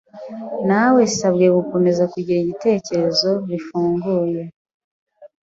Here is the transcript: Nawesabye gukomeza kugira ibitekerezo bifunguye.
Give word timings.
Nawesabye 0.67 1.47
gukomeza 1.57 2.03
kugira 2.13 2.39
ibitekerezo 2.41 3.29
bifunguye. 3.49 4.41